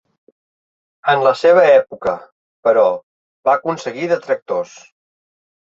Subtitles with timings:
[1.13, 2.15] En la seva època,
[2.69, 2.87] però,
[3.51, 4.77] va aconseguir detractors.